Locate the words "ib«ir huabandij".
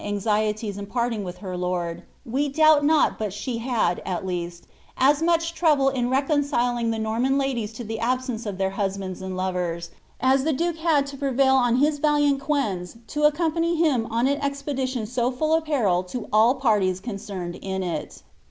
8.59-9.21